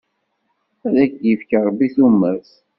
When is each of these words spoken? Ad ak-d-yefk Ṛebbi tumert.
Ad 0.87 0.95
ak-d-yefk 1.03 1.49
Ṛebbi 1.67 1.87
tumert. 1.95 2.51